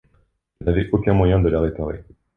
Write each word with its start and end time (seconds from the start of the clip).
Je 0.59 0.65
n’avais 0.65 0.89
aucun 0.93 1.13
moyen 1.13 1.39
de 1.39 1.49
la 1.49 1.61
réparer. 1.61 2.03